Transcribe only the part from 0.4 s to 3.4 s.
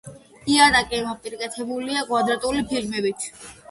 იატაკი მოპირკეთებულია კვადრატული ფილებით.